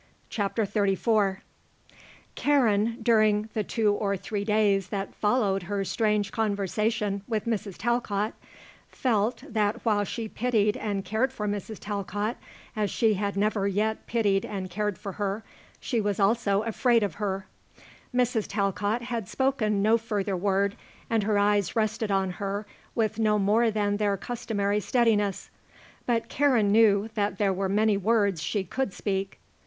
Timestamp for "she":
10.03-10.27, 12.89-13.13, 15.79-16.01, 28.41-28.63